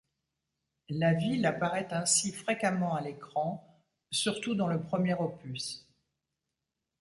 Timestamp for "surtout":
4.09-4.55